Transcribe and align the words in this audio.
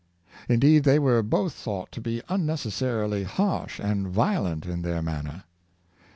Indeed, 0.49 0.83
they 0.83 0.97
were 0.97 1.21
both 1.21 1.53
thought 1.53 1.91
to 1.91 2.01
be 2.01 2.23
unnecessarily 2.27 3.23
harsh 3.23 3.79
and 3.79 4.07
violent 4.07 4.65
in 4.65 4.81
their 4.81 5.03
manner. 5.03 5.43